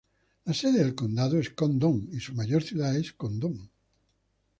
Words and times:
La 0.47 0.53
sede 0.55 0.79
del 0.79 0.95
condado 0.95 1.37
es 1.37 1.51
Condon, 1.51 2.09
y 2.11 2.19
su 2.19 2.33
mayor 2.33 2.63
ciudad 2.63 2.95
es 2.95 3.13
Condon. 3.13 3.69